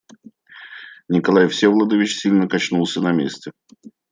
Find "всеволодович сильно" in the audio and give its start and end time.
1.47-2.47